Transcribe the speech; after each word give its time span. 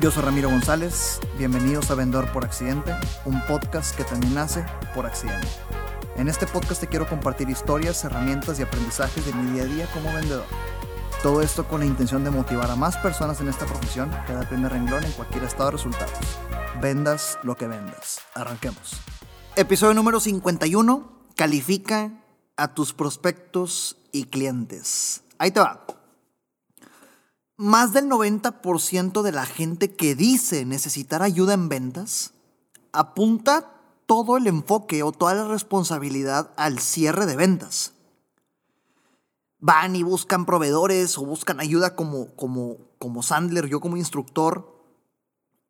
Yo 0.00 0.12
soy 0.12 0.22
Ramiro 0.22 0.48
González, 0.48 1.18
bienvenidos 1.38 1.90
a 1.90 1.96
Vendedor 1.96 2.30
por 2.30 2.44
Accidente, 2.44 2.94
un 3.24 3.44
podcast 3.46 3.96
que 3.96 4.04
también 4.04 4.32
nace 4.32 4.64
por 4.94 5.06
accidente. 5.06 5.48
En 6.16 6.28
este 6.28 6.46
podcast 6.46 6.80
te 6.80 6.86
quiero 6.86 7.08
compartir 7.08 7.50
historias, 7.50 8.04
herramientas 8.04 8.60
y 8.60 8.62
aprendizajes 8.62 9.26
de 9.26 9.32
mi 9.32 9.50
día 9.50 9.64
a 9.64 9.66
día 9.66 9.86
como 9.92 10.12
vendedor. 10.12 10.44
Todo 11.20 11.42
esto 11.42 11.66
con 11.66 11.80
la 11.80 11.86
intención 11.86 12.22
de 12.22 12.30
motivar 12.30 12.70
a 12.70 12.76
más 12.76 12.96
personas 12.98 13.40
en 13.40 13.48
esta 13.48 13.66
profesión 13.66 14.08
que 14.24 14.34
da 14.34 14.42
el 14.42 14.46
primer 14.46 14.70
renglón 14.70 15.02
en 15.02 15.10
cualquier 15.12 15.42
estado 15.42 15.64
de 15.64 15.72
resultados. 15.72 16.12
Vendas 16.80 17.36
lo 17.42 17.56
que 17.56 17.66
vendas. 17.66 18.20
Arranquemos. 18.36 19.00
Episodio 19.56 19.94
número 19.94 20.20
51. 20.20 21.26
Califica 21.34 22.12
a 22.56 22.72
tus 22.72 22.92
prospectos 22.92 23.96
y 24.12 24.26
clientes. 24.26 25.24
Ahí 25.38 25.50
te 25.50 25.58
va. 25.58 25.87
Más 27.58 27.92
del 27.92 28.08
90% 28.08 29.22
de 29.22 29.32
la 29.32 29.44
gente 29.44 29.92
que 29.92 30.14
dice 30.14 30.64
necesitar 30.64 31.24
ayuda 31.24 31.54
en 31.54 31.68
ventas 31.68 32.32
apunta 32.92 33.74
todo 34.06 34.36
el 34.36 34.46
enfoque 34.46 35.02
o 35.02 35.10
toda 35.10 35.34
la 35.34 35.48
responsabilidad 35.48 36.52
al 36.56 36.78
cierre 36.78 37.26
de 37.26 37.34
ventas. 37.34 37.94
Van 39.58 39.96
y 39.96 40.04
buscan 40.04 40.46
proveedores 40.46 41.18
o 41.18 41.26
buscan 41.26 41.58
ayuda 41.58 41.96
como, 41.96 42.32
como, 42.36 42.76
como 43.00 43.24
Sandler, 43.24 43.66
yo 43.66 43.80
como 43.80 43.96
instructor, 43.96 44.80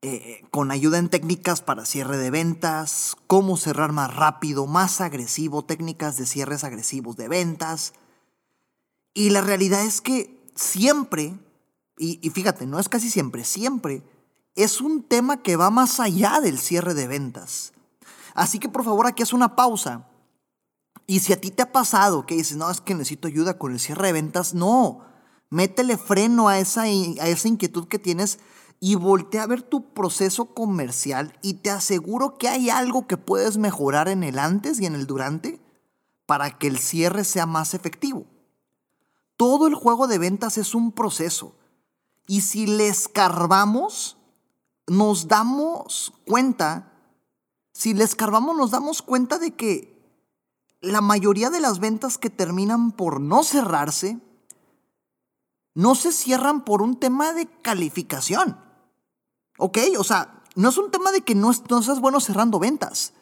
eh, 0.02 0.44
con 0.50 0.70
ayuda 0.70 0.98
en 0.98 1.08
técnicas 1.08 1.62
para 1.62 1.86
cierre 1.86 2.18
de 2.18 2.30
ventas, 2.30 3.16
cómo 3.26 3.56
cerrar 3.56 3.92
más 3.92 4.14
rápido, 4.14 4.66
más 4.66 5.00
agresivo, 5.00 5.64
técnicas 5.64 6.18
de 6.18 6.26
cierres 6.26 6.64
agresivos 6.64 7.16
de 7.16 7.28
ventas. 7.28 7.94
Y 9.14 9.30
la 9.30 9.40
realidad 9.40 9.86
es 9.86 10.02
que 10.02 10.38
siempre 10.54 11.38
y, 11.98 12.30
fíjate, 12.30 12.66
no 12.66 12.78
es 12.78 12.88
casi 12.88 13.10
siempre, 13.10 13.44
siempre 13.44 14.02
es 14.54 14.80
un 14.80 15.04
tema 15.04 15.42
que 15.42 15.56
va 15.56 15.70
más 15.70 16.00
allá 16.00 16.40
del 16.40 16.58
cierre 16.58 16.94
de 16.94 17.06
ventas. 17.06 17.72
Así 18.34 18.58
que 18.58 18.68
por 18.68 18.84
favor 18.84 19.06
aquí 19.06 19.22
es 19.22 19.32
una 19.32 19.54
pausa. 19.54 20.08
Y 21.06 21.20
si 21.20 21.32
a 21.32 21.40
ti 21.40 21.50
te 21.50 21.62
ha 21.62 21.72
pasado 21.72 22.26
que 22.26 22.34
dices, 22.34 22.56
no, 22.56 22.70
es 22.70 22.80
que 22.80 22.94
necesito 22.94 23.28
ayuda 23.28 23.56
con 23.56 23.72
el 23.72 23.80
cierre 23.80 24.08
de 24.08 24.12
ventas, 24.14 24.54
no. 24.54 25.04
Métele 25.48 25.96
freno 25.96 26.48
a 26.48 26.58
esa, 26.58 26.82
a 26.82 27.28
esa 27.28 27.48
inquietud 27.48 27.86
que 27.88 27.98
tienes 27.98 28.40
y 28.80 28.94
voltea 28.96 29.44
a 29.44 29.46
ver 29.46 29.62
tu 29.62 29.92
proceso 29.92 30.54
comercial 30.54 31.38
y 31.42 31.54
te 31.54 31.70
aseguro 31.70 32.36
que 32.36 32.48
hay 32.48 32.68
algo 32.68 33.06
que 33.06 33.16
puedes 33.16 33.58
mejorar 33.58 34.08
en 34.08 34.22
el 34.22 34.38
antes 34.38 34.80
y 34.80 34.86
en 34.86 34.94
el 34.94 35.06
durante 35.06 35.60
para 36.26 36.58
que 36.58 36.66
el 36.66 36.78
cierre 36.78 37.24
sea 37.24 37.46
más 37.46 37.74
efectivo. 37.74 38.26
Todo 39.36 39.66
el 39.66 39.74
juego 39.74 40.08
de 40.08 40.18
ventas 40.18 40.58
es 40.58 40.74
un 40.74 40.92
proceso. 40.92 41.54
Y 42.28 42.42
si 42.42 42.66
le 42.66 42.88
escarbamos, 42.88 44.18
nos 44.86 45.28
damos 45.28 46.12
cuenta, 46.26 46.92
si 47.72 47.94
le 47.94 48.04
escarbamos 48.04 48.54
nos 48.54 48.70
damos 48.70 49.00
cuenta 49.00 49.38
de 49.38 49.56
que 49.56 49.98
la 50.82 51.00
mayoría 51.00 51.48
de 51.48 51.58
las 51.58 51.80
ventas 51.80 52.18
que 52.18 52.28
terminan 52.28 52.92
por 52.92 53.18
no 53.18 53.42
cerrarse, 53.42 54.20
no 55.74 55.94
se 55.94 56.12
cierran 56.12 56.66
por 56.66 56.82
un 56.82 57.00
tema 57.00 57.32
de 57.32 57.46
calificación. 57.46 58.60
¿Ok? 59.56 59.78
O 59.98 60.04
sea, 60.04 60.44
no 60.54 60.68
es 60.68 60.76
un 60.76 60.90
tema 60.90 61.12
de 61.12 61.22
que 61.22 61.34
no, 61.34 61.50
no 61.70 61.82
seas 61.82 62.00
bueno 62.00 62.20
cerrando 62.20 62.58
ventas. 62.58 63.14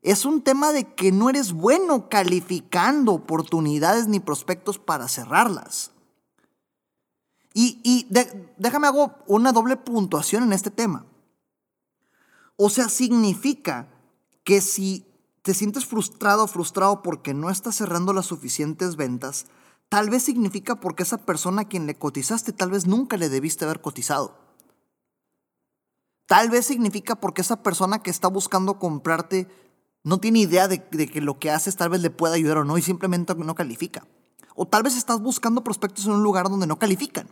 Es 0.00 0.24
un 0.24 0.42
tema 0.42 0.70
de 0.70 0.94
que 0.94 1.10
no 1.10 1.28
eres 1.28 1.52
bueno 1.52 2.08
calificando 2.08 3.12
oportunidades 3.12 4.06
ni 4.06 4.20
prospectos 4.20 4.78
para 4.78 5.08
cerrarlas. 5.08 5.93
Y, 7.56 8.08
déjame 8.58 8.88
hago 8.88 9.14
una 9.28 9.52
doble 9.52 9.76
puntuación 9.76 10.42
en 10.42 10.52
este 10.52 10.72
tema. 10.72 11.06
O 12.56 12.68
sea, 12.68 12.88
significa 12.88 13.88
que 14.42 14.60
si 14.60 15.06
te 15.42 15.54
sientes 15.54 15.86
frustrado 15.86 16.46
frustrado 16.48 17.02
porque 17.02 17.32
no 17.32 17.50
estás 17.50 17.76
cerrando 17.76 18.12
las 18.12 18.26
suficientes 18.26 18.96
ventas, 18.96 19.46
tal 19.88 20.10
vez 20.10 20.24
significa 20.24 20.80
porque 20.80 21.04
esa 21.04 21.18
persona 21.18 21.62
a 21.62 21.68
quien 21.68 21.86
le 21.86 21.94
cotizaste 21.94 22.52
tal 22.52 22.70
vez 22.70 22.86
nunca 22.86 23.16
le 23.16 23.28
debiste 23.28 23.64
haber 23.64 23.80
cotizado. 23.80 24.36
Tal 26.26 26.50
vez 26.50 26.66
significa 26.66 27.14
porque 27.16 27.42
esa 27.42 27.62
persona 27.62 28.02
que 28.02 28.10
está 28.10 28.26
buscando 28.28 28.80
comprarte 28.80 29.46
no 30.02 30.18
tiene 30.18 30.40
idea 30.40 30.66
de, 30.66 30.84
de 30.90 31.08
que 31.08 31.20
lo 31.20 31.38
que 31.38 31.50
haces 31.50 31.76
tal 31.76 31.90
vez 31.90 32.00
le 32.00 32.10
pueda 32.10 32.34
ayudar 32.34 32.58
o 32.58 32.64
no 32.64 32.78
y 32.78 32.82
simplemente 32.82 33.34
no 33.36 33.54
califica. 33.54 34.06
O 34.56 34.66
tal 34.66 34.82
vez 34.82 34.96
estás 34.96 35.20
buscando 35.20 35.62
prospectos 35.62 36.06
en 36.06 36.12
un 36.12 36.22
lugar 36.22 36.48
donde 36.48 36.66
no 36.66 36.78
califican. 36.78 37.28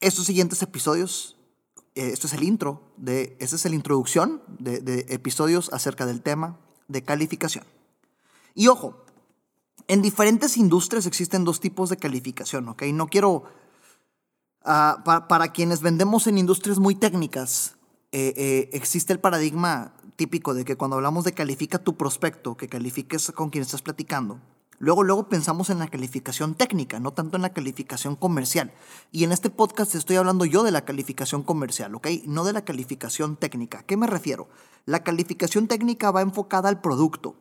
Estos 0.00 0.26
siguientes 0.26 0.62
episodios, 0.62 1.36
eh, 1.96 2.10
esto 2.12 2.28
es 2.28 2.32
el 2.32 2.44
intro, 2.44 2.92
de, 2.96 3.36
esta 3.40 3.56
es 3.56 3.64
la 3.64 3.74
introducción 3.74 4.42
de, 4.58 5.06
episodios 5.08 5.72
acerca 5.72 6.06
del 6.06 6.22
tema 6.22 6.56
de 6.86 7.02
calificación. 7.02 7.64
Y 8.54 8.68
ojo, 8.68 9.04
en 9.88 10.00
diferentes 10.00 10.56
industrias 10.56 11.06
existen 11.06 11.44
dos 11.44 11.58
tipos 11.58 11.90
de 11.90 11.96
calificación, 11.96 12.68
¿ok? 12.68 12.82
No 12.92 13.08
quiero, 13.08 13.44
ah, 14.64 15.02
para 15.28 15.52
quienes 15.52 15.80
vendemos 15.80 16.28
en 16.28 16.38
industrias 16.38 16.78
muy 16.78 16.94
técnicas, 16.94 17.74
eh, 18.12 18.34
eh, 18.36 18.70
existe 18.72 19.12
el 19.12 19.18
paradigma 19.18 19.94
típico 20.14 20.54
de 20.54 20.64
que 20.64 20.76
cuando 20.76 20.96
hablamos 20.96 21.24
de 21.24 21.32
califica 21.32 21.78
tu 21.78 21.96
prospecto, 21.96 22.56
que 22.56 22.68
califiques 22.68 23.32
con 23.32 23.50
quien 23.50 23.62
estás 23.62 23.82
platicando, 23.82 24.40
Luego, 24.80 25.02
luego 25.02 25.28
pensamos 25.28 25.70
en 25.70 25.80
la 25.80 25.88
calificación 25.88 26.54
técnica, 26.54 27.00
no 27.00 27.12
tanto 27.12 27.36
en 27.36 27.42
la 27.42 27.52
calificación 27.52 28.14
comercial. 28.14 28.72
Y 29.10 29.24
en 29.24 29.32
este 29.32 29.50
podcast 29.50 29.94
estoy 29.94 30.16
hablando 30.16 30.44
yo 30.44 30.62
de 30.62 30.70
la 30.70 30.84
calificación 30.84 31.42
comercial, 31.42 31.94
¿ok? 31.96 32.06
No 32.26 32.44
de 32.44 32.52
la 32.52 32.64
calificación 32.64 33.36
técnica. 33.36 33.80
¿A 33.80 33.82
qué 33.82 33.96
me 33.96 34.06
refiero? 34.06 34.48
La 34.86 35.02
calificación 35.02 35.66
técnica 35.66 36.12
va 36.12 36.22
enfocada 36.22 36.68
al 36.68 36.80
producto, 36.80 37.34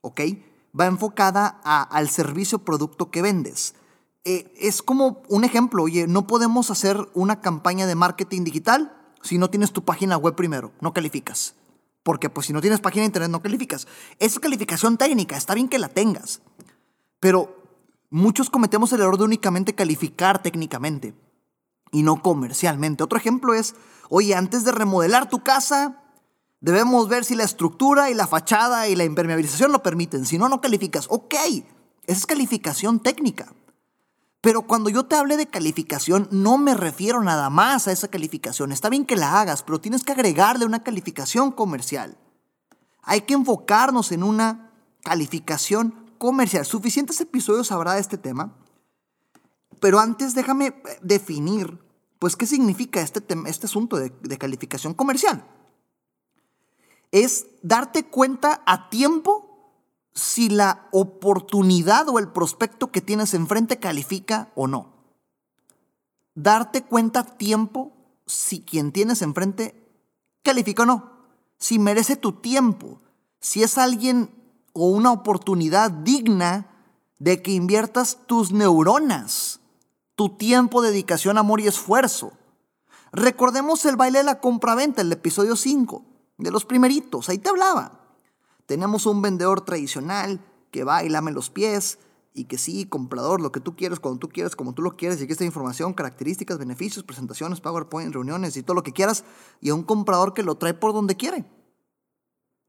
¿ok? 0.00 0.20
Va 0.78 0.86
enfocada 0.86 1.46
al 1.46 2.08
servicio 2.10 2.58
producto 2.58 3.10
que 3.10 3.22
vendes. 3.22 3.74
Eh, 4.24 4.52
es 4.58 4.82
como 4.82 5.22
un 5.28 5.44
ejemplo, 5.44 5.84
oye, 5.84 6.08
no 6.08 6.26
podemos 6.26 6.72
hacer 6.72 7.08
una 7.14 7.40
campaña 7.40 7.86
de 7.86 7.94
marketing 7.94 8.42
digital 8.42 8.92
si 9.22 9.38
no 9.38 9.48
tienes 9.48 9.72
tu 9.72 9.84
página 9.84 10.16
web 10.16 10.34
primero, 10.34 10.72
no 10.80 10.92
calificas 10.92 11.54
porque 12.06 12.30
pues 12.30 12.46
si 12.46 12.52
no 12.52 12.60
tienes 12.60 12.78
página 12.78 13.02
de 13.02 13.06
internet 13.06 13.32
no 13.32 13.42
calificas. 13.42 13.88
Esa 14.20 14.38
calificación 14.38 14.96
técnica, 14.96 15.36
está 15.36 15.54
bien 15.54 15.68
que 15.68 15.80
la 15.80 15.88
tengas, 15.88 16.40
pero 17.18 17.64
muchos 18.10 18.48
cometemos 18.48 18.92
el 18.92 19.00
error 19.00 19.18
de 19.18 19.24
únicamente 19.24 19.74
calificar 19.74 20.40
técnicamente 20.40 21.14
y 21.90 22.04
no 22.04 22.22
comercialmente. 22.22 23.02
Otro 23.02 23.18
ejemplo 23.18 23.54
es, 23.54 23.74
oye, 24.08 24.36
antes 24.36 24.62
de 24.62 24.70
remodelar 24.70 25.28
tu 25.28 25.42
casa, 25.42 26.04
debemos 26.60 27.08
ver 27.08 27.24
si 27.24 27.34
la 27.34 27.42
estructura 27.42 28.08
y 28.08 28.14
la 28.14 28.28
fachada 28.28 28.86
y 28.86 28.94
la 28.94 29.02
impermeabilización 29.02 29.72
lo 29.72 29.82
permiten, 29.82 30.26
si 30.26 30.38
no, 30.38 30.48
no 30.48 30.60
calificas. 30.60 31.06
Ok, 31.10 31.34
esa 31.34 31.64
es 32.06 32.24
calificación 32.24 33.00
técnica. 33.00 33.52
Pero 34.40 34.62
cuando 34.62 34.90
yo 34.90 35.06
te 35.06 35.16
hable 35.16 35.36
de 35.36 35.46
calificación, 35.46 36.28
no 36.30 36.58
me 36.58 36.74
refiero 36.74 37.22
nada 37.22 37.50
más 37.50 37.88
a 37.88 37.92
esa 37.92 38.08
calificación. 38.08 38.70
Está 38.70 38.88
bien 38.88 39.04
que 39.04 39.16
la 39.16 39.40
hagas, 39.40 39.62
pero 39.62 39.80
tienes 39.80 40.04
que 40.04 40.12
agregarle 40.12 40.64
una 40.64 40.82
calificación 40.82 41.50
comercial. 41.50 42.16
Hay 43.02 43.22
que 43.22 43.34
enfocarnos 43.34 44.12
en 44.12 44.22
una 44.22 44.72
calificación 45.02 46.12
comercial. 46.18 46.64
Suficientes 46.66 47.20
episodios 47.20 47.72
habrá 47.72 47.94
de 47.94 48.00
este 48.00 48.18
tema. 48.18 48.56
Pero 49.80 50.00
antes 50.00 50.34
déjame 50.34 50.66
eh, 50.66 50.98
definir, 51.02 51.78
pues, 52.18 52.36
qué 52.36 52.46
significa 52.46 53.00
este, 53.00 53.22
este 53.46 53.66
asunto 53.66 53.96
de, 53.96 54.12
de 54.20 54.38
calificación 54.38 54.94
comercial. 54.94 55.46
Es 57.12 57.46
darte 57.62 58.06
cuenta 58.06 58.62
a 58.66 58.90
tiempo 58.90 59.45
si 60.16 60.48
la 60.48 60.88
oportunidad 60.92 62.08
o 62.08 62.18
el 62.18 62.28
prospecto 62.28 62.90
que 62.90 63.02
tienes 63.02 63.34
enfrente 63.34 63.78
califica 63.78 64.50
o 64.54 64.66
no. 64.66 64.94
Darte 66.34 66.82
cuenta 66.82 67.22
tiempo 67.22 67.92
si 68.26 68.62
quien 68.62 68.92
tienes 68.92 69.20
enfrente 69.20 69.74
califica 70.42 70.84
o 70.84 70.86
no. 70.86 71.12
Si 71.58 71.78
merece 71.78 72.16
tu 72.16 72.32
tiempo. 72.32 73.02
Si 73.40 73.62
es 73.62 73.76
alguien 73.76 74.30
o 74.72 74.88
una 74.88 75.12
oportunidad 75.12 75.90
digna 75.90 76.66
de 77.18 77.42
que 77.42 77.52
inviertas 77.52 78.18
tus 78.26 78.52
neuronas, 78.52 79.60
tu 80.14 80.30
tiempo, 80.30 80.80
dedicación, 80.80 81.36
amor 81.36 81.60
y 81.60 81.66
esfuerzo. 81.66 82.32
Recordemos 83.12 83.84
el 83.84 83.96
baile 83.96 84.18
de 84.18 84.24
la 84.24 84.40
compraventa, 84.40 85.02
el 85.02 85.12
episodio 85.12 85.56
5, 85.56 86.04
de 86.38 86.50
los 86.50 86.64
primeritos, 86.64 87.28
ahí 87.28 87.38
te 87.38 87.50
hablaba. 87.50 88.05
Tenemos 88.66 89.06
un 89.06 89.22
vendedor 89.22 89.62
tradicional 89.62 90.40
que 90.70 90.84
va 90.84 91.04
y 91.04 91.08
lame 91.08 91.32
los 91.32 91.50
pies 91.50 91.98
y 92.34 92.44
que 92.44 92.58
sí, 92.58 92.84
comprador, 92.84 93.40
lo 93.40 93.50
que 93.50 93.60
tú 93.60 93.76
quieres, 93.76 93.98
cuando 93.98 94.18
tú 94.18 94.28
quieres, 94.28 94.54
como 94.54 94.74
tú 94.74 94.82
lo 94.82 94.96
quieres, 94.96 95.18
y 95.18 95.24
aquí 95.24 95.32
está 95.32 95.44
información, 95.44 95.94
características, 95.94 96.58
beneficios, 96.58 97.02
presentaciones, 97.02 97.60
PowerPoint, 97.60 98.12
reuniones 98.12 98.56
y 98.58 98.62
todo 98.62 98.74
lo 98.74 98.82
que 98.82 98.92
quieras, 98.92 99.24
y 99.62 99.70
a 99.70 99.74
un 99.74 99.84
comprador 99.84 100.34
que 100.34 100.42
lo 100.42 100.56
trae 100.56 100.74
por 100.74 100.92
donde 100.92 101.16
quiere. 101.16 101.46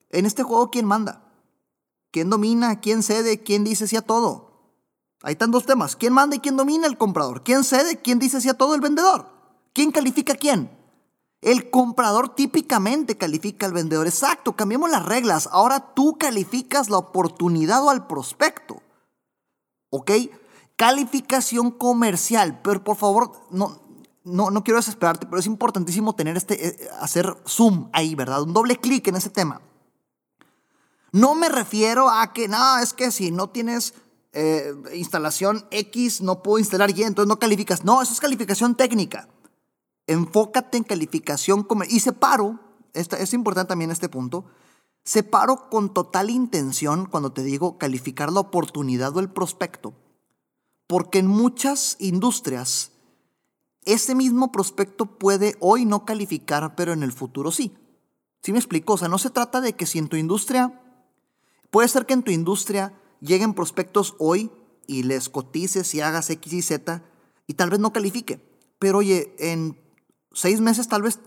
En 0.09 0.25
este 0.25 0.43
juego, 0.43 0.71
¿quién 0.71 0.85
manda? 0.85 1.33
¿Quién 2.11 2.29
domina? 2.29 2.79
¿Quién 2.79 3.03
cede? 3.03 3.43
¿Quién 3.43 3.65
dice 3.65 3.87
sí 3.87 3.97
a 3.97 4.01
todo? 4.01 4.47
Ahí 5.21 5.33
están 5.33 5.51
dos 5.51 5.65
temas. 5.65 5.97
¿Quién 5.97 6.13
manda 6.13 6.37
y 6.37 6.39
quién 6.39 6.55
domina 6.55 6.87
el 6.87 6.97
comprador? 6.97 7.43
¿Quién 7.43 7.65
cede? 7.65 7.97
¿Quién 7.97 8.19
dice 8.19 8.39
sí 8.39 8.47
a 8.47 8.53
todo 8.53 8.73
el 8.73 8.81
vendedor? 8.81 9.27
¿Quién 9.73 9.91
califica 9.91 10.33
a 10.33 10.37
quién? 10.37 10.76
El 11.41 11.69
comprador 11.69 12.33
típicamente 12.35 13.17
califica 13.17 13.65
al 13.65 13.73
vendedor. 13.73 14.07
Exacto, 14.07 14.55
cambiamos 14.55 14.89
las 14.89 15.05
reglas. 15.05 15.47
Ahora 15.51 15.93
tú 15.93 16.17
calificas 16.17 16.89
la 16.89 16.97
oportunidad 16.97 17.83
o 17.83 17.89
al 17.89 18.07
prospecto. 18.07 18.81
¿Ok? 19.89 20.11
Calificación 20.75 21.71
comercial. 21.71 22.59
Pero 22.63 22.83
por 22.83 22.97
favor, 22.97 23.31
no, 23.51 23.79
no, 24.23 24.49
no 24.49 24.63
quiero 24.63 24.79
desesperarte, 24.79 25.25
pero 25.27 25.39
es 25.39 25.45
importantísimo 25.45 26.15
tener 26.15 26.37
este, 26.37 26.67
eh, 26.67 26.89
hacer 26.99 27.37
zoom 27.45 27.89
ahí, 27.93 28.15
¿verdad? 28.15 28.41
Un 28.41 28.53
doble 28.53 28.77
clic 28.77 29.07
en 29.07 29.15
ese 29.15 29.29
tema. 29.29 29.61
No 31.11 31.35
me 31.35 31.49
refiero 31.49 32.09
a 32.09 32.33
que, 32.33 32.47
no, 32.47 32.79
es 32.79 32.93
que 32.93 33.11
si 33.11 33.31
no 33.31 33.49
tienes 33.49 33.93
eh, 34.33 34.73
instalación 34.93 35.65
X, 35.71 36.21
no 36.21 36.43
puedo 36.43 36.59
instalar 36.59 36.91
Y, 36.91 37.03
entonces 37.03 37.29
no 37.29 37.39
calificas. 37.39 37.85
No, 37.85 38.01
eso 38.01 38.13
es 38.13 38.19
calificación 38.19 38.75
técnica. 38.75 39.29
Enfócate 40.07 40.77
en 40.77 40.83
calificación 40.83 41.63
comercial. 41.63 41.97
Y 41.97 41.99
separo, 41.99 42.59
es 42.93 43.33
importante 43.33 43.69
también 43.69 43.91
este 43.91 44.09
punto, 44.09 44.45
separo 45.03 45.69
con 45.69 45.93
total 45.93 46.29
intención 46.29 47.05
cuando 47.05 47.31
te 47.31 47.43
digo 47.43 47.77
calificar 47.77 48.31
la 48.31 48.39
oportunidad 48.39 49.15
o 49.15 49.19
el 49.19 49.29
prospecto. 49.29 49.93
Porque 50.87 51.19
en 51.19 51.27
muchas 51.27 51.97
industrias, 51.99 52.91
ese 53.83 54.15
mismo 54.15 54.51
prospecto 54.51 55.05
puede 55.05 55.55
hoy 55.59 55.85
no 55.85 56.05
calificar, 56.05 56.75
pero 56.75 56.93
en 56.93 57.03
el 57.03 57.11
futuro 57.11 57.51
sí. 57.51 57.77
¿Sí 58.41 58.51
me 58.51 58.59
explico? 58.59 58.93
O 58.93 58.97
sea, 58.97 59.07
no 59.07 59.17
se 59.17 59.29
trata 59.29 59.61
de 59.61 59.73
que 59.73 59.85
si 59.85 59.99
en 59.99 60.07
tu 60.07 60.15
industria 60.15 60.81
Puede 61.69 61.89
ser 61.89 62.05
que 62.05 62.13
en 62.13 62.23
tu 62.23 62.31
industria 62.31 62.93
lleguen 63.19 63.53
prospectos 63.53 64.15
hoy 64.19 64.51
y 64.85 65.03
les 65.03 65.29
cotices 65.29 65.93
y 65.95 66.01
hagas 66.01 66.29
X 66.29 66.53
y 66.53 66.61
Z 66.61 67.03
y 67.45 67.53
tal 67.55 67.69
vez 67.69 67.79
no 67.79 67.91
califique. 67.91 68.39
Pero 68.79 68.99
oye, 68.99 69.35
en 69.39 69.77
seis 70.37 70.61
meses 70.61 70.87
tal 70.87 71.01
vez 71.01 71.19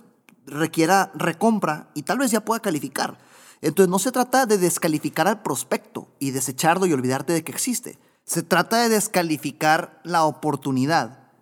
requiera 0.47 1.11
recompra 1.15 1.91
y 1.95 2.03
tal 2.03 2.19
vez 2.19 2.31
ya 2.31 2.45
pueda 2.45 2.61
calificar. 2.61 3.19
Entonces 3.61 3.91
no 3.91 3.99
se 3.99 4.13
trata 4.13 4.47
de 4.47 4.57
descalificar 4.57 5.27
al 5.27 5.43
prospecto 5.43 6.09
y 6.19 6.31
desecharlo 6.31 6.87
y 6.87 6.93
olvidarte 6.93 7.33
de 7.33 7.45
que 7.45 7.53
existe. 7.53 7.99
Se 8.25 8.43
trata 8.43 8.83
de 8.83 8.89
descalificar 8.89 10.01
la 10.05 10.25
oportunidad 10.25 11.33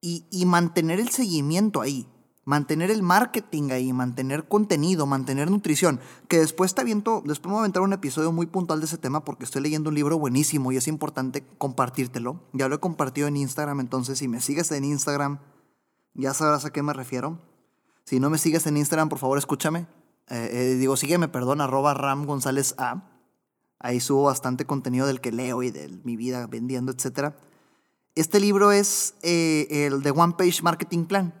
y, 0.00 0.26
y 0.30 0.46
mantener 0.46 1.00
el 1.00 1.10
seguimiento 1.10 1.80
ahí 1.80 2.08
mantener 2.46 2.92
el 2.92 3.02
marketing 3.02 3.72
ahí, 3.72 3.92
mantener 3.92 4.46
contenido, 4.46 5.04
mantener 5.04 5.50
nutrición, 5.50 6.00
que 6.28 6.38
después 6.38 6.70
está 6.70 6.84
viendo, 6.84 7.22
después 7.26 7.48
me 7.48 7.54
voy 7.54 7.58
a 7.58 7.62
aventar 7.62 7.82
un 7.82 7.92
episodio 7.92 8.30
muy 8.32 8.46
puntual 8.46 8.78
de 8.78 8.86
ese 8.86 8.98
tema 8.98 9.24
porque 9.24 9.44
estoy 9.44 9.62
leyendo 9.62 9.90
un 9.90 9.96
libro 9.96 10.16
buenísimo 10.16 10.70
y 10.70 10.76
es 10.76 10.86
importante 10.86 11.44
compartírtelo. 11.58 12.40
Ya 12.52 12.68
lo 12.68 12.76
he 12.76 12.80
compartido 12.80 13.26
en 13.26 13.36
Instagram, 13.36 13.80
entonces 13.80 14.18
si 14.20 14.28
me 14.28 14.40
sigues 14.40 14.70
en 14.70 14.84
Instagram, 14.84 15.40
ya 16.16 16.34
sabrás 16.34 16.64
a 16.64 16.70
qué 16.70 16.82
me 16.82 16.92
refiero. 16.92 17.38
Si 18.04 18.20
no 18.20 18.30
me 18.30 18.38
sigues 18.38 18.66
en 18.66 18.76
Instagram, 18.76 19.08
por 19.08 19.18
favor 19.18 19.38
escúchame. 19.38 19.86
Eh, 20.28 20.50
eh, 20.52 20.74
digo, 20.74 20.96
sígueme, 20.96 21.28
perdón, 21.28 21.60
arroba 21.60 21.94
Ram 21.94 22.26
González 22.26 22.74
A. 22.78 23.10
Ahí 23.78 24.00
subo 24.00 24.24
bastante 24.24 24.64
contenido 24.64 25.06
del 25.06 25.20
que 25.20 25.32
leo 25.32 25.62
y 25.62 25.70
de 25.70 25.88
mi 26.04 26.16
vida 26.16 26.46
vendiendo, 26.46 26.92
etc. 26.92 27.34
Este 28.14 28.40
libro 28.40 28.72
es 28.72 29.14
eh, 29.22 29.66
el 29.70 30.02
de 30.02 30.10
One 30.10 30.34
Page 30.36 30.62
Marketing 30.62 31.04
Plan 31.04 31.34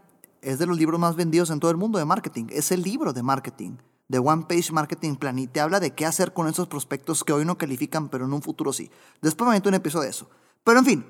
es 0.46 0.60
de 0.60 0.66
los 0.66 0.78
libros 0.78 1.00
más 1.00 1.16
vendidos 1.16 1.50
en 1.50 1.58
todo 1.58 1.72
el 1.72 1.76
mundo 1.76 1.98
de 1.98 2.04
marketing. 2.04 2.46
Es 2.50 2.70
el 2.70 2.82
libro 2.82 3.12
de 3.12 3.24
marketing, 3.24 3.78
de 4.06 4.20
One 4.20 4.44
Page 4.48 4.70
Marketing 4.70 5.16
Plan, 5.16 5.38
y 5.40 5.48
te 5.48 5.58
habla 5.60 5.80
de 5.80 5.90
qué 5.90 6.06
hacer 6.06 6.32
con 6.32 6.46
esos 6.46 6.68
prospectos 6.68 7.24
que 7.24 7.32
hoy 7.32 7.44
no 7.44 7.58
califican, 7.58 8.08
pero 8.08 8.26
en 8.26 8.32
un 8.32 8.42
futuro 8.42 8.72
sí. 8.72 8.88
Después 9.20 9.48
me 9.48 9.56
meto 9.56 9.68
un 9.68 9.74
episodio 9.74 10.04
de 10.04 10.10
eso. 10.10 10.30
Pero 10.62 10.78
en 10.78 10.84
fin, 10.84 11.06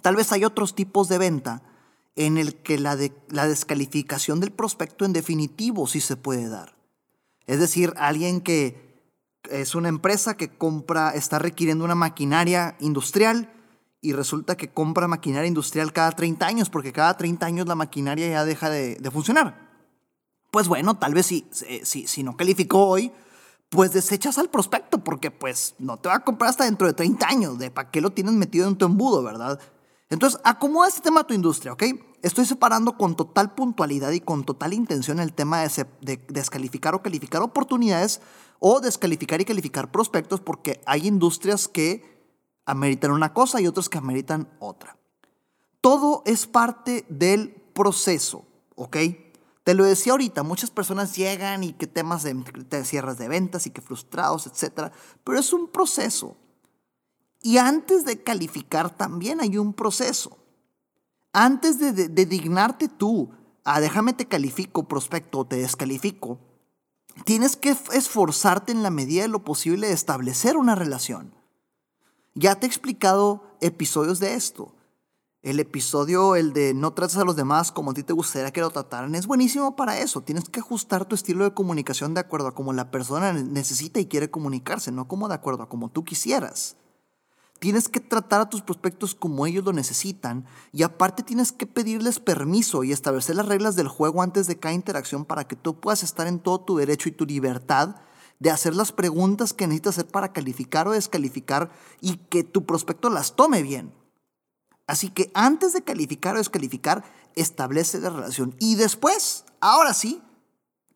tal 0.00 0.14
vez 0.14 0.30
hay 0.30 0.44
otros 0.44 0.76
tipos 0.76 1.08
de 1.08 1.18
venta 1.18 1.60
en 2.16 2.38
el 2.38 2.56
que 2.56 2.78
la, 2.78 2.98
la 3.28 3.46
descalificación 3.46 4.40
del 4.40 4.50
prospecto 4.50 5.04
en 5.04 5.12
definitivo 5.12 5.86
sí 5.86 6.00
se 6.00 6.16
puede 6.16 6.48
dar. 6.48 6.74
Es 7.46 7.60
decir, 7.60 7.92
alguien 7.96 8.40
que 8.40 8.86
es 9.50 9.74
una 9.74 9.88
empresa 9.88 10.36
que 10.36 10.48
compra, 10.48 11.10
está 11.10 11.38
requiriendo 11.38 11.84
una 11.84 11.94
maquinaria 11.94 12.76
industrial 12.80 13.52
y 14.00 14.12
resulta 14.12 14.56
que 14.56 14.68
compra 14.68 15.08
maquinaria 15.08 15.48
industrial 15.48 15.92
cada 15.92 16.12
30 16.12 16.46
años, 16.46 16.70
porque 16.70 16.92
cada 16.92 17.16
30 17.16 17.46
años 17.46 17.66
la 17.66 17.74
maquinaria 17.74 18.28
ya 18.28 18.44
deja 18.44 18.70
de, 18.70 18.98
funcionar. 19.12 19.66
Pues 20.50 20.68
bueno, 20.68 20.96
tal 20.96 21.14
vez 21.14 21.26
si, 21.26 21.46
si, 21.50 22.06
si 22.06 22.22
no 22.22 22.36
calificó 22.36 22.86
hoy, 22.86 23.12
pues 23.68 23.92
desechas 23.92 24.38
al 24.38 24.48
prospecto, 24.48 24.98
porque 24.98 25.30
pues 25.30 25.74
no 25.78 25.98
te 25.98 26.08
va 26.08 26.16
a 26.16 26.24
comprar 26.24 26.50
hasta 26.50 26.64
dentro 26.64 26.86
de 26.86 26.92
30 26.92 27.28
años, 27.28 27.58
de 27.58 27.70
para 27.70 27.90
qué 27.90 28.00
lo 28.00 28.10
tienes 28.10 28.34
metido 28.34 28.68
en 28.68 28.76
tu 28.76 28.86
embudo, 28.86 29.22
¿verdad? 29.22 29.60
Entonces, 30.08 30.40
acomoda 30.44 30.88
este 30.88 31.00
tema 31.00 31.20
a 31.20 31.26
tu 31.26 31.34
industria, 31.34 31.72
¿ok? 31.72 31.82
Estoy 32.22 32.46
separando 32.46 32.96
con 32.96 33.16
total 33.16 33.54
puntualidad 33.54 34.10
y 34.12 34.20
con 34.20 34.44
total 34.44 34.72
intención 34.72 35.20
el 35.20 35.32
tema 35.32 35.60
de, 35.60 35.86
de 36.00 36.24
descalificar 36.28 36.94
o 36.94 37.02
calificar 37.02 37.42
oportunidades 37.42 38.20
o 38.58 38.80
descalificar 38.80 39.40
y 39.40 39.44
calificar 39.44 39.90
prospectos, 39.90 40.40
porque 40.40 40.80
hay 40.86 41.06
industrias 41.06 41.68
que 41.68 42.16
ameritan 42.64 43.12
una 43.12 43.32
cosa 43.32 43.60
y 43.60 43.66
otros 43.66 43.88
que 43.88 43.98
ameritan 43.98 44.48
otra. 44.58 44.96
Todo 45.80 46.22
es 46.26 46.46
parte 46.46 47.04
del 47.08 47.50
proceso, 47.72 48.44
¿ok? 48.74 48.96
Te 49.66 49.74
lo 49.74 49.84
decía 49.84 50.12
ahorita, 50.12 50.44
muchas 50.44 50.70
personas 50.70 51.16
llegan 51.16 51.64
y 51.64 51.72
que 51.72 51.88
temas 51.88 52.22
de, 52.22 52.84
cierres 52.84 53.18
de 53.18 53.26
ventas 53.26 53.66
y 53.66 53.70
que 53.70 53.80
frustrados, 53.80 54.46
etc. 54.46 54.92
Pero 55.24 55.40
es 55.40 55.52
un 55.52 55.66
proceso. 55.66 56.36
Y 57.42 57.58
antes 57.58 58.04
de 58.04 58.22
calificar 58.22 58.96
también 58.96 59.40
hay 59.40 59.58
un 59.58 59.72
proceso. 59.74 60.38
Antes 61.38 61.78
de, 61.78 62.24
dignarte 62.24 62.88
tú 62.88 63.28
a 63.62 63.78
déjame 63.78 64.14
te 64.14 64.24
califico, 64.24 64.88
prospecto, 64.88 65.40
o 65.40 65.46
te 65.46 65.56
descalifico, 65.56 66.38
tienes 67.26 67.56
que 67.56 67.76
esforzarte 67.92 68.72
en 68.72 68.82
la 68.82 68.88
medida 68.88 69.20
de 69.20 69.28
lo 69.28 69.44
posible 69.44 69.88
de 69.88 69.92
establecer 69.92 70.56
una 70.56 70.74
relación. 70.74 71.34
Ya 72.34 72.54
te 72.54 72.64
he 72.64 72.68
explicado 72.68 73.58
episodios 73.60 74.18
de 74.18 74.32
esto. 74.32 74.74
El 75.42 75.60
episodio, 75.60 76.36
el 76.36 76.54
de 76.54 76.72
no 76.72 76.94
trates 76.94 77.18
a 77.18 77.24
los 77.24 77.36
demás 77.36 77.70
como 77.70 77.90
a 77.90 77.94
ti 77.94 78.02
te 78.02 78.14
gustaría 78.14 78.50
que 78.50 78.62
lo 78.62 78.70
trataran, 78.70 79.14
es 79.14 79.26
buenísimo 79.26 79.76
para 79.76 79.98
eso. 79.98 80.22
Tienes 80.22 80.48
que 80.48 80.60
ajustar 80.60 81.04
tu 81.04 81.14
estilo 81.14 81.44
de 81.44 81.52
comunicación 81.52 82.14
de 82.14 82.20
acuerdo 82.20 82.48
a 82.48 82.54
cómo 82.54 82.72
la 82.72 82.90
persona 82.90 83.34
necesita 83.34 84.00
y 84.00 84.06
quiere 84.06 84.30
comunicarse, 84.30 84.90
no 84.90 85.06
como 85.06 85.28
de 85.28 85.34
acuerdo 85.34 85.64
a 85.64 85.68
como 85.68 85.90
tú 85.90 86.02
quisieras. 86.02 86.78
Tienes 87.58 87.88
que 87.88 88.00
tratar 88.00 88.40
a 88.40 88.50
tus 88.50 88.60
prospectos 88.60 89.14
como 89.14 89.46
ellos 89.46 89.64
lo 89.64 89.72
necesitan 89.72 90.44
y 90.72 90.82
aparte 90.82 91.22
tienes 91.22 91.52
que 91.52 91.66
pedirles 91.66 92.20
permiso 92.20 92.84
y 92.84 92.92
establecer 92.92 93.36
las 93.36 93.46
reglas 93.46 93.76
del 93.76 93.88
juego 93.88 94.22
antes 94.22 94.46
de 94.46 94.58
cada 94.58 94.74
interacción 94.74 95.24
para 95.24 95.48
que 95.48 95.56
tú 95.56 95.80
puedas 95.80 96.02
estar 96.02 96.26
en 96.26 96.38
todo 96.38 96.60
tu 96.60 96.76
derecho 96.76 97.08
y 97.08 97.12
tu 97.12 97.24
libertad 97.24 97.96
de 98.38 98.50
hacer 98.50 98.74
las 98.74 98.92
preguntas 98.92 99.54
que 99.54 99.66
necesitas 99.66 99.98
hacer 99.98 100.10
para 100.10 100.32
calificar 100.32 100.86
o 100.86 100.92
descalificar 100.92 101.70
y 102.02 102.16
que 102.16 102.44
tu 102.44 102.66
prospecto 102.66 103.08
las 103.08 103.34
tome 103.34 103.62
bien. 103.62 103.94
Así 104.86 105.08
que 105.08 105.30
antes 105.34 105.72
de 105.72 105.82
calificar 105.82 106.34
o 106.34 106.38
descalificar, 106.38 107.04
establece 107.34 108.00
la 108.00 108.10
relación. 108.10 108.54
Y 108.58 108.76
después, 108.76 109.44
ahora 109.60 109.94
sí, 109.94 110.22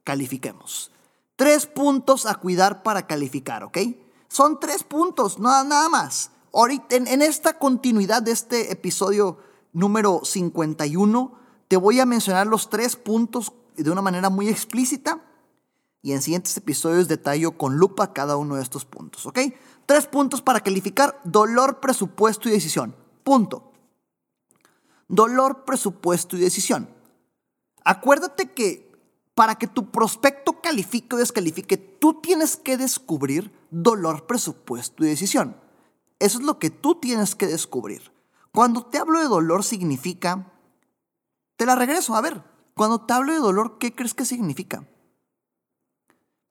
califiquemos. 0.04 0.92
Tres 1.36 1.66
puntos 1.66 2.26
a 2.26 2.34
cuidar 2.34 2.82
para 2.82 3.06
calificar, 3.06 3.64
¿ok? 3.64 3.78
Son 4.28 4.60
tres 4.60 4.84
puntos, 4.84 5.38
nada, 5.38 5.64
nada 5.64 5.88
más. 5.88 6.30
Ahorita, 6.52 6.96
en, 6.96 7.22
esta 7.22 7.58
continuidad 7.58 8.22
de 8.22 8.32
este 8.32 8.72
episodio 8.72 9.38
número 9.72 10.22
51, 10.24 11.32
te 11.68 11.76
voy 11.76 12.00
a 12.00 12.06
mencionar 12.06 12.46
los 12.48 12.68
tres 12.70 12.96
puntos 12.96 13.52
de 13.76 13.90
una 13.90 14.02
manera 14.02 14.30
muy 14.30 14.48
explícita 14.48 15.22
y 16.02 16.12
en 16.12 16.22
siguientes 16.22 16.56
episodios 16.56 17.06
detallo 17.06 17.56
con 17.56 17.76
lupa 17.76 18.12
cada 18.12 18.36
uno 18.36 18.56
de 18.56 18.62
estos 18.62 18.84
puntos, 18.84 19.26
¿ok? 19.26 19.38
Tres 19.86 20.06
puntos 20.06 20.42
para 20.42 20.60
calificar 20.60 21.20
dolor, 21.22 21.78
presupuesto 21.78 22.48
y 22.48 22.52
decisión. 22.52 22.96
Punto. 23.22 23.70
Dolor, 25.06 25.64
presupuesto 25.64 26.36
y 26.36 26.40
decisión. 26.40 26.88
Acuérdate 27.84 28.50
que 28.52 28.90
para 29.34 29.54
que 29.54 29.68
tu 29.68 29.90
prospecto 29.90 30.60
califique 30.60 31.14
o 31.14 31.18
descalifique, 31.18 31.76
tú 31.76 32.20
tienes 32.20 32.56
que 32.56 32.76
descubrir 32.76 33.52
dolor, 33.70 34.26
presupuesto 34.26 35.04
y 35.04 35.08
decisión. 35.08 35.56
Eso 36.20 36.38
es 36.38 36.44
lo 36.44 36.60
que 36.60 36.70
tú 36.70 36.94
tienes 36.94 37.34
que 37.34 37.48
descubrir. 37.48 38.12
Cuando 38.52 38.86
te 38.86 38.98
hablo 38.98 39.18
de 39.18 39.26
dolor 39.26 39.64
significa, 39.64 40.52
te 41.56 41.66
la 41.66 41.74
regreso, 41.74 42.14
a 42.14 42.20
ver, 42.20 42.44
cuando 42.74 43.00
te 43.00 43.12
hablo 43.12 43.32
de 43.32 43.40
dolor, 43.40 43.78
¿qué 43.78 43.94
crees 43.94 44.14
que 44.14 44.24
significa? 44.24 44.86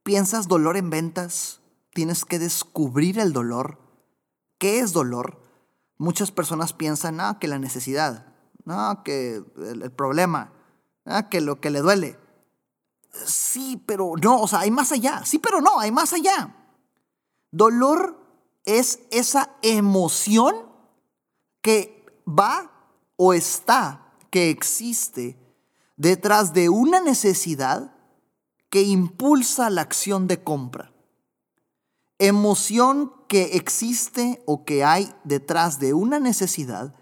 piensas 0.09 0.47
dolor 0.47 0.75
en 0.75 0.89
ventas, 0.89 1.61
tienes 1.93 2.25
que 2.25 2.39
descubrir 2.39 3.19
el 3.19 3.31
dolor. 3.31 3.77
¿Qué 4.57 4.79
es 4.79 4.91
dolor? 4.91 5.39
Muchas 5.99 6.31
personas 6.31 6.73
piensan, 6.73 7.19
ah, 7.19 7.37
que 7.39 7.47
la 7.47 7.59
necesidad, 7.59 8.33
no, 8.65 9.03
que 9.03 9.43
el, 9.57 9.91
problema, 9.91 10.51
ah, 11.05 11.29
que 11.29 11.41
lo 11.41 11.61
que 11.61 11.69
le 11.69 11.81
duele. 11.81 12.17
Sí, 13.23 13.83
pero 13.85 14.13
no, 14.19 14.41
o 14.41 14.47
sea, 14.47 14.61
hay 14.61 14.71
más 14.71 14.91
allá. 14.91 15.23
Sí, 15.25 15.37
pero 15.37 15.61
no, 15.61 15.79
hay 15.79 15.91
más 15.91 16.11
allá. 16.11 16.55
Dolor 17.51 18.18
es 18.77 18.99
esa 19.09 19.55
emoción 19.61 20.55
que 21.61 22.05
va 22.27 22.71
o 23.15 23.33
está, 23.33 24.13
que 24.29 24.49
existe 24.49 25.37
detrás 25.97 26.53
de 26.53 26.69
una 26.69 27.01
necesidad 27.01 27.95
que 28.69 28.83
impulsa 28.83 29.69
la 29.69 29.81
acción 29.81 30.27
de 30.27 30.43
compra. 30.43 30.93
Emoción 32.19 33.11
que 33.27 33.55
existe 33.55 34.43
o 34.45 34.65
que 34.65 34.83
hay 34.83 35.11
detrás 35.23 35.79
de 35.79 35.93
una 35.93 36.19
necesidad 36.19 36.93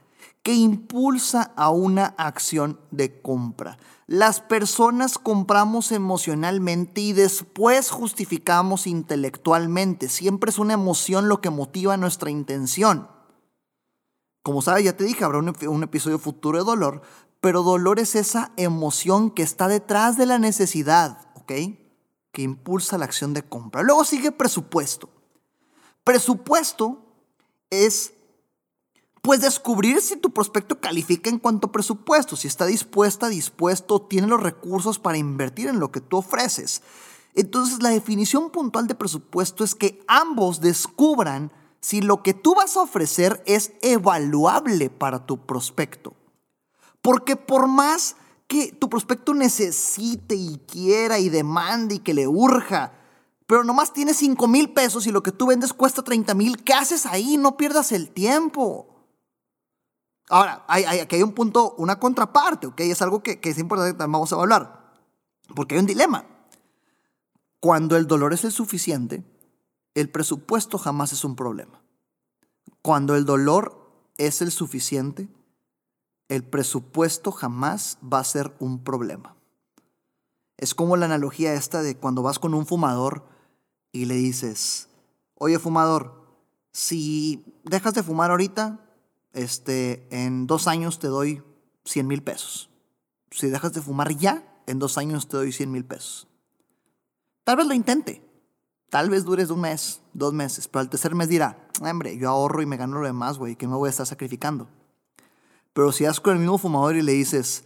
que 0.44 0.54
impulsa 0.54 1.52
a 1.58 1.70
una 1.70 2.16
acción 2.18 2.80
de 2.92 3.22
compra. 3.22 3.78
Las 4.08 4.40
personas 4.40 5.18
compramos 5.18 5.92
emocionalmente 5.92 7.02
y 7.02 7.12
después 7.12 7.92
justificamos 7.92 8.88
intelectualmente. 8.88 10.08
Siempre 10.08 10.50
es 10.50 10.60
una 10.60 10.76
emoción 10.76 11.28
lo 11.28 11.42
que 11.42 11.50
motiva 11.50 11.98
nuestra 11.98 12.30
intención. 12.30 13.10
Como 14.44 14.62
sabes, 14.62 14.86
ya 14.86 14.96
te 14.96 15.04
dije, 15.04 15.26
habrá 15.26 15.40
un, 15.40 15.84
episodio 15.84 16.20
futuro 16.20 16.58
de 16.58 16.64
dolor, 16.64 17.02
pero 17.42 17.64
dolor 17.64 18.00
es 18.00 18.16
esa 18.16 18.54
emoción 18.56 19.30
que 19.30 19.44
está 19.44 19.68
detrás 19.68 20.18
de 20.18 20.26
la 20.26 20.40
necesidad, 20.40 21.28
¿ok? 21.36 21.52
Que 22.32 22.44
impulsa 22.44 22.98
la 22.98 23.04
acción 23.04 23.34
de 23.34 23.44
compra. 23.44 23.84
Luego 23.84 24.06
sigue 24.06 24.32
presupuesto. 24.32 25.10
Presupuesto 26.06 27.04
es 27.70 28.14
pues 29.28 29.42
descubrir 29.42 30.00
si 30.00 30.16
tu 30.16 30.32
prospecto 30.32 30.80
califica 30.80 31.30
en 31.30 31.38
cuanto 31.38 31.68
a 31.68 31.72
presupuesto, 31.74 32.38
si 32.38 32.48
está 32.48 32.66
dispuesta, 32.66 33.28
dispuesto, 33.28 34.02
tiene 34.02 34.26
los 34.26 34.42
recursos 34.42 35.00
para 35.00 35.18
invertir 35.18 35.68
en 35.68 35.82
lo 35.82 35.92
que 35.92 36.00
tú 36.00 36.16
ofreces. 36.16 36.82
Entonces 37.36 37.84
la 37.84 37.90
definición 37.90 38.52
puntual 38.52 38.88
de 38.88 38.96
presupuesto 38.96 39.66
es 39.66 39.76
que 39.76 40.02
ambos 40.08 40.62
descubran 40.62 41.52
si 41.82 42.00
lo 42.00 42.24
que 42.24 42.34
tú 42.34 42.56
vas 42.56 42.78
a 42.78 42.84
ofrecer 42.84 43.44
es 43.46 43.74
evaluable 43.82 44.90
para 44.90 45.26
tu 45.26 45.46
prospecto. 45.46 46.14
Porque 47.02 47.36
por 47.36 47.68
más 47.68 48.16
que 48.48 48.72
tu 48.72 48.90
prospecto 48.90 49.34
necesite 49.34 50.36
y 50.36 50.58
quiera 50.72 51.20
y 51.20 51.28
demande 51.28 51.96
y 51.96 52.00
que 52.00 52.14
le 52.14 52.30
urja, 52.30 52.94
pero 53.46 53.66
nomás 53.66 53.92
tienes 53.92 54.16
5 54.16 54.48
mil 54.48 54.72
pesos 54.72 55.06
y 55.06 55.12
lo 55.12 55.22
que 55.22 55.34
tú 55.34 55.48
vendes 55.48 55.74
cuesta 55.74 56.02
30 56.02 56.34
mil, 56.34 56.64
¿qué 56.64 56.72
haces 56.72 57.06
ahí? 57.06 57.36
No 57.36 57.58
pierdas 57.58 57.92
el 57.92 58.10
tiempo. 58.10 58.94
Ahora, 60.30 60.66
hay, 60.68 60.84
aquí 60.84 61.16
hay 61.16 61.24
un 61.24 61.34
punto, 61.34 61.74
una 61.78 62.00
contraparte, 62.00 62.68
¿ok? 62.68 62.82
Es 62.82 63.02
algo 63.02 63.24
que, 63.24 63.40
que 63.40 63.50
es 63.50 63.58
importante 63.58 63.94
que 63.94 63.98
vamos 63.98 64.32
a 64.32 64.36
evaluar. 64.36 64.94
Porque 65.56 65.76
hay 65.76 65.82
un 65.82 65.88
dilema. 65.88 66.26
Cuando 67.60 67.96
el 67.96 68.08
dolor 68.08 68.34
es 68.34 68.44
el 68.44 68.52
suficiente, 68.52 69.24
el 69.94 70.10
presupuesto 70.10 70.78
jamás 70.78 71.14
es 71.14 71.24
un 71.24 71.36
problema. 71.36 71.82
Cuando 72.82 73.16
el 73.16 73.26
dolor 73.26 73.90
es 74.18 74.42
el 74.42 74.52
suficiente, 74.52 75.30
el 76.28 76.44
presupuesto 76.44 77.32
jamás 77.32 77.98
va 78.02 78.20
a 78.20 78.26
ser 78.26 78.56
un 78.60 78.84
problema. 78.84 79.36
Es 80.58 80.76
como 80.76 80.98
la 80.98 81.06
analogía 81.06 81.54
esta 81.54 81.82
de 81.82 81.96
cuando 81.96 82.22
vas 82.22 82.40
con 82.40 82.54
un 82.54 82.66
fumador 82.66 83.26
y 83.92 84.06
le 84.06 84.16
dices, 84.16 84.90
oye 85.36 85.60
fumador, 85.60 86.28
si 86.72 87.46
dejas 87.64 87.94
de 87.94 88.04
fumar 88.04 88.32
ahorita, 88.32 88.87
este, 89.38 90.08
en 90.10 90.48
dos 90.48 90.68
años 90.68 91.00
te 91.00 91.08
doy 91.08 91.44
100 91.86 92.08
mil 92.08 92.24
pesos. 92.24 92.70
Si 93.32 93.48
dejas 93.48 93.74
de 93.74 93.82
fumar 93.82 94.16
ya, 94.18 94.44
en 94.66 94.80
dos 94.80 94.98
años 94.98 95.28
te 95.28 95.38
doy 95.38 95.52
100 95.52 95.72
mil 95.72 95.86
pesos. 95.86 96.28
Tal 97.44 97.58
vez 97.58 97.68
lo 97.68 97.74
intente. 97.74 98.24
Tal 98.90 99.10
vez 99.10 99.26
dures 99.26 99.50
un 99.50 99.62
mes, 99.62 100.02
dos 100.14 100.34
meses, 100.34 100.68
pero 100.68 100.80
al 100.82 100.90
tercer 100.90 101.14
mes 101.14 101.28
dirá, 101.28 101.68
hombre, 101.82 102.18
yo 102.18 102.30
ahorro 102.30 102.62
y 102.62 102.66
me 102.66 102.78
gano 102.78 103.00
lo 103.00 103.06
demás, 103.06 103.38
güey, 103.38 103.58
que 103.58 103.68
me 103.68 103.76
voy 103.76 103.88
a 103.88 103.90
estar 103.90 104.06
sacrificando. 104.06 104.70
Pero 105.74 105.92
si 105.92 106.06
vas 106.06 106.22
con 106.22 106.34
el 106.34 106.40
mismo 106.40 106.58
fumador 106.58 106.96
y 106.96 107.02
le 107.02 107.12
dices, 107.12 107.66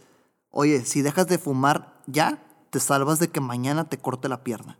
oye, 0.50 0.84
si 0.84 1.00
dejas 1.00 1.28
de 1.28 1.38
fumar 1.38 2.02
ya, 2.06 2.44
te 2.70 2.80
salvas 2.80 3.20
de 3.20 3.28
que 3.28 3.40
mañana 3.40 3.88
te 3.88 3.98
corte 3.98 4.28
la 4.28 4.42
pierna. 4.42 4.78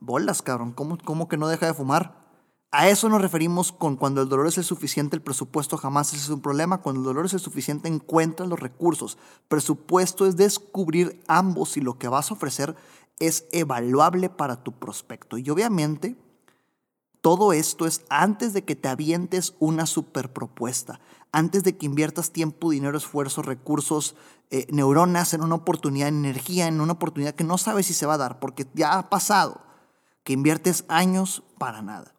Bolas, 0.00 0.40
cabrón, 0.40 0.72
¿cómo, 0.72 0.96
cómo 1.04 1.28
que 1.28 1.36
no 1.36 1.48
deja 1.48 1.66
de 1.66 1.74
fumar? 1.74 2.27
A 2.70 2.90
eso 2.90 3.08
nos 3.08 3.22
referimos 3.22 3.72
con 3.72 3.96
cuando 3.96 4.20
el 4.20 4.28
dolor 4.28 4.46
es 4.46 4.58
el 4.58 4.64
suficiente, 4.64 5.16
el 5.16 5.22
presupuesto 5.22 5.78
jamás 5.78 6.12
es 6.12 6.28
un 6.28 6.42
problema. 6.42 6.82
Cuando 6.82 7.00
el 7.00 7.06
dolor 7.06 7.24
es 7.24 7.32
el 7.32 7.40
suficiente, 7.40 7.88
encuentras 7.88 8.46
los 8.46 8.60
recursos. 8.60 9.16
Presupuesto 9.48 10.26
es 10.26 10.36
descubrir 10.36 11.22
ambos 11.28 11.70
si 11.70 11.80
lo 11.80 11.98
que 11.98 12.08
vas 12.08 12.30
a 12.30 12.34
ofrecer 12.34 12.76
es 13.18 13.46
evaluable 13.52 14.28
para 14.28 14.62
tu 14.62 14.72
prospecto. 14.72 15.38
Y 15.38 15.48
obviamente, 15.48 16.16
todo 17.22 17.54
esto 17.54 17.86
es 17.86 18.02
antes 18.10 18.52
de 18.52 18.64
que 18.64 18.76
te 18.76 18.88
avientes 18.88 19.54
una 19.60 19.86
super 19.86 20.30
propuesta, 20.30 21.00
antes 21.32 21.64
de 21.64 21.78
que 21.78 21.86
inviertas 21.86 22.32
tiempo, 22.32 22.70
dinero, 22.70 22.98
esfuerzo, 22.98 23.40
recursos, 23.40 24.14
eh, 24.50 24.66
neuronas 24.70 25.32
en 25.32 25.42
una 25.42 25.54
oportunidad, 25.54 26.08
energía, 26.08 26.68
en 26.68 26.82
una 26.82 26.92
oportunidad 26.92 27.34
que 27.34 27.44
no 27.44 27.56
sabes 27.56 27.86
si 27.86 27.94
se 27.94 28.04
va 28.04 28.14
a 28.14 28.18
dar, 28.18 28.40
porque 28.40 28.66
ya 28.74 28.98
ha 28.98 29.08
pasado, 29.08 29.62
que 30.22 30.34
inviertes 30.34 30.84
años 30.88 31.42
para 31.58 31.80
nada. 31.80 32.17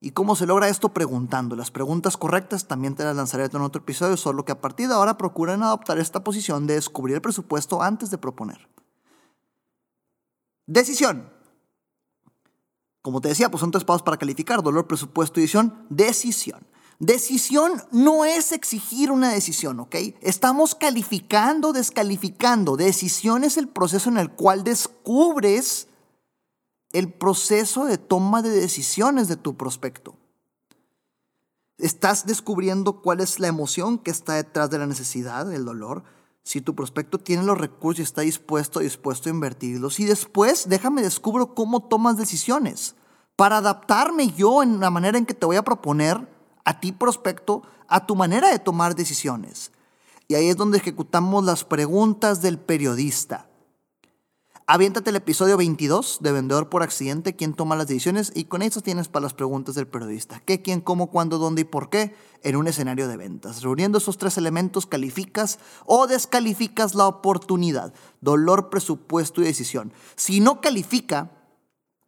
¿Y 0.00 0.12
cómo 0.12 0.34
se 0.34 0.46
logra 0.46 0.68
esto? 0.68 0.94
Preguntando. 0.94 1.56
Las 1.56 1.70
preguntas 1.70 2.16
correctas 2.16 2.66
también 2.66 2.94
te 2.94 3.04
las 3.04 3.14
lanzaré 3.14 3.44
en 3.44 3.60
otro 3.60 3.82
episodio, 3.82 4.16
solo 4.16 4.46
que 4.46 4.52
a 4.52 4.60
partir 4.60 4.88
de 4.88 4.94
ahora 4.94 5.18
procuren 5.18 5.62
adoptar 5.62 5.98
esta 5.98 6.24
posición 6.24 6.66
de 6.66 6.74
descubrir 6.74 7.16
el 7.16 7.22
presupuesto 7.22 7.82
antes 7.82 8.10
de 8.10 8.16
proponer. 8.16 8.66
Decisión. 10.66 11.30
Como 13.02 13.20
te 13.20 13.28
decía, 13.28 13.50
pues 13.50 13.60
son 13.60 13.70
tres 13.70 13.84
pasos 13.84 14.02
para 14.02 14.16
calificar, 14.16 14.62
dolor, 14.62 14.86
presupuesto 14.86 15.38
y 15.38 15.42
decisión. 15.42 15.86
Decisión. 15.90 16.66
Decisión 16.98 17.82
no 17.92 18.24
es 18.24 18.52
exigir 18.52 19.10
una 19.10 19.30
decisión, 19.30 19.80
¿ok? 19.80 19.96
Estamos 20.20 20.74
calificando, 20.74 21.72
descalificando. 21.72 22.76
Decisión 22.76 23.44
es 23.44 23.58
el 23.58 23.68
proceso 23.68 24.08
en 24.08 24.18
el 24.18 24.30
cual 24.30 24.64
descubres 24.64 25.88
el 26.92 27.12
proceso 27.12 27.84
de 27.84 27.98
toma 27.98 28.42
de 28.42 28.50
decisiones 28.50 29.28
de 29.28 29.36
tu 29.36 29.56
prospecto. 29.56 30.16
Estás 31.78 32.26
descubriendo 32.26 33.00
cuál 33.00 33.20
es 33.20 33.38
la 33.38 33.48
emoción 33.48 33.98
que 33.98 34.10
está 34.10 34.34
detrás 34.34 34.70
de 34.70 34.78
la 34.78 34.86
necesidad, 34.86 35.46
del 35.46 35.64
dolor. 35.64 36.04
Si 36.42 36.60
tu 36.60 36.74
prospecto 36.74 37.18
tiene 37.18 37.42
los 37.42 37.58
recursos 37.58 38.00
y 38.00 38.02
está 38.02 38.22
dispuesto, 38.22 38.80
dispuesto 38.80 39.28
a 39.28 39.32
invertirlos. 39.32 40.00
Y 40.00 40.04
después, 40.04 40.68
déjame 40.68 41.02
descubro 41.02 41.54
cómo 41.54 41.84
tomas 41.84 42.16
decisiones 42.16 42.96
para 43.36 43.58
adaptarme 43.58 44.32
yo 44.32 44.62
en 44.62 44.80
la 44.80 44.90
manera 44.90 45.16
en 45.16 45.24
que 45.24 45.32
te 45.32 45.46
voy 45.46 45.56
a 45.56 45.64
proponer 45.64 46.28
a 46.64 46.80
ti 46.80 46.92
prospecto, 46.92 47.62
a 47.88 48.06
tu 48.06 48.14
manera 48.14 48.50
de 48.50 48.58
tomar 48.58 48.94
decisiones. 48.94 49.72
Y 50.28 50.34
ahí 50.34 50.48
es 50.48 50.56
donde 50.56 50.78
ejecutamos 50.78 51.44
las 51.44 51.64
preguntas 51.64 52.42
del 52.42 52.58
periodista. 52.58 53.49
Aviéntate 54.72 55.10
el 55.10 55.16
episodio 55.16 55.56
22 55.56 56.18
de 56.20 56.30
Vendedor 56.30 56.68
por 56.68 56.84
Accidente, 56.84 57.34
quién 57.34 57.54
toma 57.54 57.74
las 57.74 57.88
decisiones 57.88 58.30
y 58.36 58.44
con 58.44 58.62
eso 58.62 58.80
tienes 58.80 59.08
para 59.08 59.24
las 59.24 59.34
preguntas 59.34 59.74
del 59.74 59.88
periodista. 59.88 60.38
¿Qué, 60.46 60.62
quién, 60.62 60.80
cómo, 60.80 61.10
cuándo, 61.10 61.38
dónde 61.38 61.62
y 61.62 61.64
por 61.64 61.90
qué? 61.90 62.14
En 62.44 62.54
un 62.54 62.68
escenario 62.68 63.08
de 63.08 63.16
ventas. 63.16 63.62
Reuniendo 63.62 63.98
esos 63.98 64.16
tres 64.16 64.38
elementos 64.38 64.86
calificas 64.86 65.58
o 65.86 66.06
descalificas 66.06 66.94
la 66.94 67.08
oportunidad. 67.08 67.92
Dolor, 68.20 68.70
presupuesto 68.70 69.40
y 69.40 69.44
decisión. 69.46 69.92
Si 70.14 70.38
no 70.38 70.60
califica, 70.60 71.32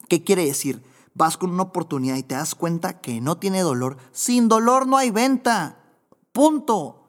¿qué 0.09 0.23
quiere 0.23 0.45
decir? 0.45 0.85
Vas 1.15 1.37
con 1.37 1.51
una 1.51 1.65
oportunidad 1.65 2.15
y 2.15 2.23
te 2.23 2.37
das 2.37 2.55
cuenta 2.55 3.01
que 3.01 3.21
no 3.21 3.39
tiene 3.39 3.63
dolor. 3.63 3.97
Sin 4.13 4.47
dolor 4.47 4.87
no 4.87 4.99
hay 4.99 5.11
venta. 5.11 5.81
Punto. 6.31 7.02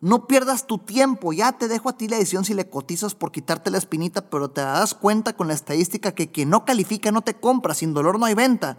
No 0.00 0.26
pierdas 0.26 0.66
tu 0.66 0.78
tiempo, 0.78 1.34
ya 1.34 1.52
te 1.52 1.68
dejo 1.68 1.90
a 1.90 1.96
ti 1.96 2.08
la 2.08 2.16
decisión 2.16 2.46
si 2.46 2.54
le 2.54 2.70
cotizas 2.70 3.14
por 3.14 3.32
quitarte 3.32 3.70
la 3.70 3.76
espinita, 3.76 4.30
pero 4.30 4.50
te 4.50 4.62
das 4.62 4.94
cuenta 4.94 5.34
con 5.34 5.48
la 5.48 5.52
estadística 5.52 6.12
que 6.14 6.30
quien 6.30 6.48
no 6.48 6.64
califica 6.64 7.12
no 7.12 7.20
te 7.20 7.38
compra, 7.38 7.74
sin 7.74 7.92
dolor 7.92 8.18
no 8.18 8.24
hay 8.24 8.32
venta. 8.32 8.78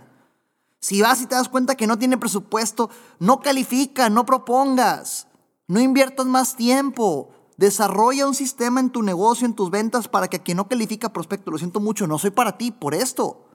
Si 0.80 1.00
vas 1.00 1.22
y 1.22 1.28
te 1.28 1.36
das 1.36 1.48
cuenta 1.48 1.76
que 1.76 1.86
no 1.86 2.00
tiene 2.00 2.18
presupuesto, 2.18 2.90
no 3.20 3.40
califica, 3.40 4.10
no 4.10 4.26
propongas, 4.26 5.28
no 5.68 5.80
inviertas 5.80 6.26
más 6.26 6.56
tiempo. 6.56 7.30
Desarrolla 7.56 8.26
un 8.26 8.34
sistema 8.34 8.80
en 8.80 8.90
tu 8.90 9.04
negocio, 9.04 9.46
en 9.46 9.54
tus 9.54 9.70
ventas, 9.70 10.08
para 10.08 10.28
que 10.28 10.42
quien 10.42 10.58
no 10.58 10.68
califica 10.68 11.14
prospecto, 11.14 11.52
lo 11.52 11.60
siento 11.60 11.80
mucho, 11.80 12.08
no 12.08 12.18
soy 12.18 12.32
para 12.32 12.58
ti 12.58 12.72
por 12.72 12.96
esto. 12.96 13.46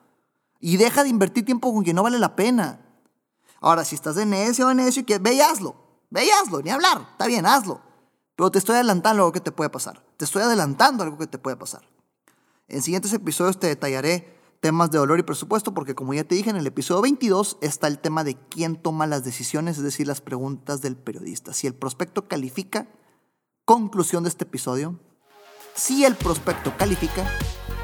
Y 0.61 0.77
deja 0.77 1.03
de 1.03 1.09
invertir 1.09 1.45
tiempo 1.45 1.75
con 1.75 1.83
quien 1.83 1.97
no 1.97 2.05
vale 2.05 2.21
la 2.21 2.37
pena. 2.37 2.87
Ahora, 3.61 3.85
si 3.85 3.97
estás 3.97 4.15
de 4.15 4.25
necio 4.25 4.69
o 4.69 4.75
necio, 4.75 5.03
ve 5.21 5.35
y 5.35 5.41
hazlo. 5.41 5.86
Ve 6.11 6.25
y 6.25 6.31
hazlo, 6.31 6.63
ni 6.63 6.71
hablar. 6.71 7.07
Está 7.13 7.27
bien, 7.27 7.47
hazlo. 7.47 7.81
Pero 8.37 8.51
te 8.51 8.59
estoy 8.59 8.75
adelantando 8.77 9.23
algo 9.23 9.33
que 9.33 9.41
te 9.41 9.53
puede 9.53 9.71
pasar. 9.71 10.05
Te 10.17 10.25
estoy 10.25 10.43
adelantando 10.43 11.03
algo 11.03 11.19
que 11.19 11.27
te 11.27 11.39
puede 11.39 11.57
pasar. 11.57 11.83
En 12.69 12.83
siguientes 12.83 13.13
episodios 13.13 13.59
te 13.59 13.67
detallaré 13.67 14.37
temas 14.61 14.91
de 14.91 14.99
dolor 14.99 15.19
y 15.19 15.23
presupuesto 15.23 15.75
porque 15.75 15.95
como 15.95 16.15
ya 16.15 16.25
te 16.25 16.35
dije 16.35 16.51
en 16.51 16.57
el 16.57 16.67
episodio 16.67 17.03
22 17.03 17.59
está 17.61 17.87
el 17.87 17.99
tema 17.99 18.25
de 18.25 18.37
quién 18.49 18.77
toma 18.77 19.07
las 19.07 19.25
decisiones, 19.25 19.77
es 19.77 19.85
decir, 19.85 20.07
las 20.07 20.21
preguntas 20.21 20.81
del 20.81 20.97
periodista. 20.97 21.53
Si 21.53 21.67
el 21.67 21.75
prospecto 21.75 22.27
califica, 22.27 22.89
conclusión 23.65 24.25
de 24.25 24.31
este 24.31 24.45
episodio, 24.45 24.99
si 25.75 26.05
el 26.05 26.17
prospecto 26.17 26.77
califica, 26.77 27.31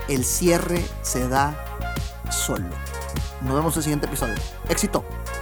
el 0.09 0.25
cierre 0.25 0.85
se 1.03 1.29
da 1.29 1.57
solo. 2.31 2.71
Nos 3.43 3.55
vemos 3.55 3.75
en 3.75 3.79
el 3.79 3.83
siguiente 3.85 4.07
episodio. 4.07 4.35
Éxito. 4.69 5.05